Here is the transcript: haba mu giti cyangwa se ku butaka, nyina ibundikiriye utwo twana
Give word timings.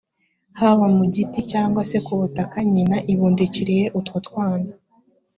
haba 0.59 0.85
mu 0.97 1.05
giti 1.13 1.39
cyangwa 1.51 1.81
se 1.89 1.97
ku 2.05 2.13
butaka, 2.19 2.57
nyina 2.73 2.97
ibundikiriye 3.11 3.85
utwo 3.99 4.17
twana 4.27 4.71